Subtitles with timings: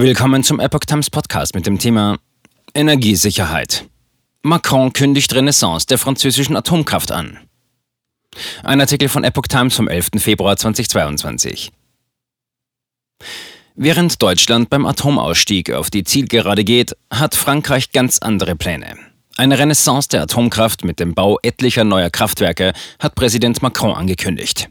[0.00, 2.18] Willkommen zum Epoch Times Podcast mit dem Thema
[2.72, 3.84] Energiesicherheit.
[4.42, 7.36] Macron kündigt Renaissance der französischen Atomkraft an.
[8.62, 10.10] Ein Artikel von Epoch Times vom 11.
[10.18, 11.72] Februar 2022.
[13.74, 18.94] Während Deutschland beim Atomausstieg auf die Zielgerade geht, hat Frankreich ganz andere Pläne.
[19.36, 24.68] Eine Renaissance der Atomkraft mit dem Bau etlicher neuer Kraftwerke hat Präsident Macron angekündigt.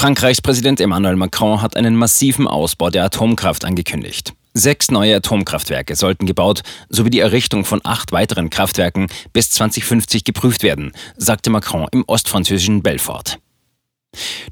[0.00, 4.32] Frankreichs Präsident Emmanuel Macron hat einen massiven Ausbau der Atomkraft angekündigt.
[4.54, 10.62] Sechs neue Atomkraftwerke sollten gebaut sowie die Errichtung von acht weiteren Kraftwerken bis 2050 geprüft
[10.62, 13.40] werden, sagte Macron im ostfranzösischen Belfort.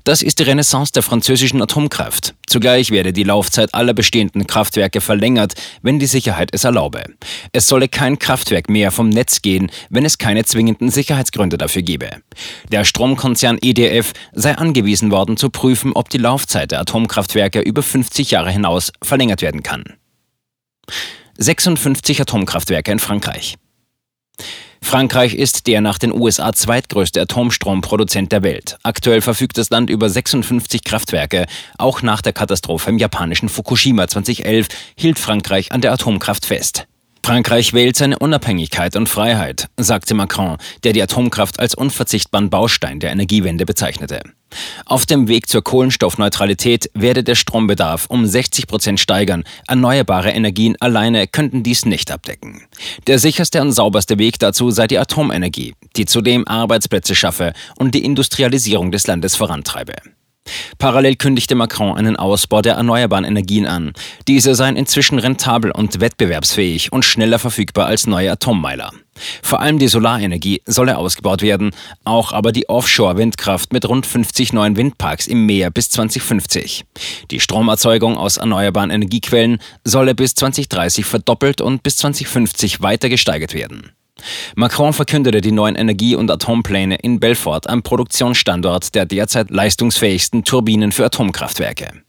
[0.05, 2.35] Das ist die Renaissance der französischen Atomkraft.
[2.47, 7.05] Zugleich werde die Laufzeit aller bestehenden Kraftwerke verlängert, wenn die Sicherheit es erlaube.
[7.53, 12.09] Es solle kein Kraftwerk mehr vom Netz gehen, wenn es keine zwingenden Sicherheitsgründe dafür gebe.
[12.71, 18.31] Der Stromkonzern EDF sei angewiesen worden zu prüfen, ob die Laufzeit der Atomkraftwerke über 50
[18.31, 19.85] Jahre hinaus verlängert werden kann.
[21.37, 23.57] 56 Atomkraftwerke in Frankreich.
[24.89, 28.79] Frankreich ist der nach den USA zweitgrößte Atomstromproduzent der Welt.
[28.83, 31.45] Aktuell verfügt das Land über 56 Kraftwerke.
[31.77, 36.87] Auch nach der Katastrophe im japanischen Fukushima 2011 hielt Frankreich an der Atomkraft fest.
[37.23, 43.11] Frankreich wählt seine Unabhängigkeit und Freiheit, sagte Macron, der die Atomkraft als unverzichtbaren Baustein der
[43.11, 44.23] Energiewende bezeichnete.
[44.87, 49.45] Auf dem Weg zur Kohlenstoffneutralität werde der Strombedarf um 60 Prozent steigern.
[49.67, 52.63] Erneuerbare Energien alleine könnten dies nicht abdecken.
[53.07, 58.05] Der sicherste und sauberste Weg dazu sei die Atomenergie, die zudem Arbeitsplätze schaffe und die
[58.05, 59.95] Industrialisierung des Landes vorantreibe.
[60.79, 63.93] Parallel kündigte Macron einen Ausbau der erneuerbaren Energien an.
[64.27, 68.91] Diese seien inzwischen rentabel und wettbewerbsfähig und schneller verfügbar als neue Atommeiler.
[69.43, 71.71] Vor allem die Solarenergie solle ausgebaut werden,
[72.05, 76.85] auch aber die Offshore-Windkraft mit rund 50 neuen Windparks im Meer bis 2050.
[77.31, 83.93] Die Stromerzeugung aus erneuerbaren Energiequellen solle bis 2030 verdoppelt und bis 2050 weiter gesteigert werden.
[84.57, 90.93] Macron verkündete die neuen Energie- und Atompläne in Belfort am Produktionsstandort der derzeit leistungsfähigsten Turbinen
[90.93, 92.03] für Atomkraftwerke.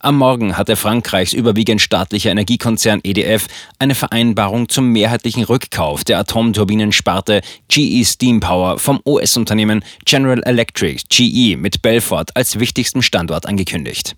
[0.00, 3.46] Am Morgen hatte Frankreichs überwiegend staatlicher Energiekonzern EDF
[3.78, 11.56] eine Vereinbarung zum mehrheitlichen Rückkauf der Atomturbinensparte GE Steam Power vom US-Unternehmen General Electric GE
[11.56, 14.14] mit Belfort als wichtigstem Standort angekündigt.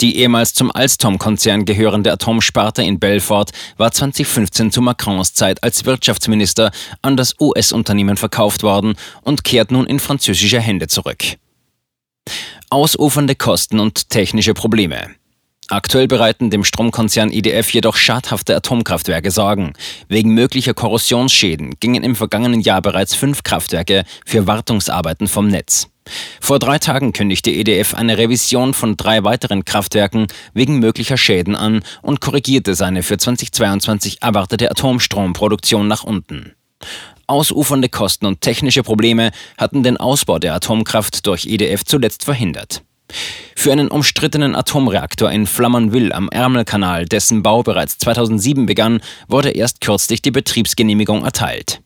[0.00, 3.46] Die ehemals zum Alstom-Konzern gehörende Atomsparte in Belfort
[3.76, 6.70] war 2015 zu Macrons Zeit als Wirtschaftsminister
[7.02, 11.38] an das US-Unternehmen verkauft worden und kehrt nun in französische Hände zurück.
[12.70, 15.08] Ausufernde Kosten und technische Probleme.
[15.68, 19.72] Aktuell bereiten dem Stromkonzern EDF jedoch schadhafte Atomkraftwerke Sorgen.
[20.08, 25.88] Wegen möglicher Korrosionsschäden gingen im vergangenen Jahr bereits fünf Kraftwerke für Wartungsarbeiten vom Netz.
[26.40, 31.82] Vor drei Tagen kündigte EDF eine Revision von drei weiteren Kraftwerken wegen möglicher Schäden an
[32.02, 36.54] und korrigierte seine für 2022 erwartete Atomstromproduktion nach unten.
[37.28, 42.82] Ausufernde Kosten und technische Probleme hatten den Ausbau der Atomkraft durch EDF zuletzt verhindert.
[43.56, 49.80] Für einen umstrittenen Atomreaktor in Flamanville am Ärmelkanal, dessen Bau bereits 2007 begann, wurde erst
[49.80, 51.80] kürzlich die Betriebsgenehmigung erteilt.